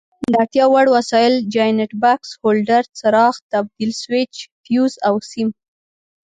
[0.31, 5.49] د اړتیا وړ وسایل: جاینټ بکس، هولډر، څراغ، تبدیل سویچ، فیوز او سیم.